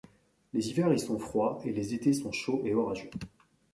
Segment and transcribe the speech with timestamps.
[0.53, 3.11] Les hivers y sont froids et les étés sont chauds et orageux.